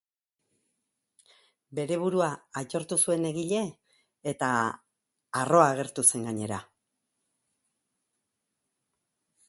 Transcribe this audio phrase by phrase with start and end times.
[1.79, 2.29] Bere burua
[2.61, 3.59] aitortu zuen egile
[4.33, 4.49] eta
[5.41, 6.61] harro agertu zen, gainera.